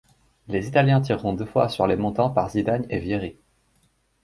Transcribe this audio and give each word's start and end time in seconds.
Les 0.47 0.67
italiens 0.67 0.99
tireront 0.99 1.33
deux 1.35 1.45
fois 1.45 1.69
sur 1.69 1.85
les 1.85 1.95
montants 1.95 2.31
par 2.31 2.49
Zidane 2.49 2.87
et 2.89 2.97
Vieri. 2.97 3.37